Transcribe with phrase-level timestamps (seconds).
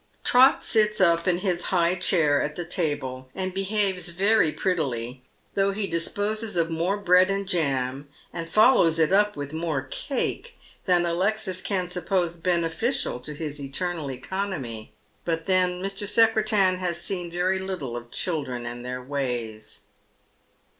[0.23, 5.21] Trot sits up in his high chair at the table, and behaves very prettily,
[5.53, 10.57] though he disposes of more bread and jam, and follows it up with more cake
[10.85, 14.91] than Alexis can suppose beneficial to his internal economy;
[15.23, 16.07] but then Mr.
[16.07, 19.33] Secretan has seen very little of children and their ways.
[19.37, 19.81] 238 Dead Men's Shoes.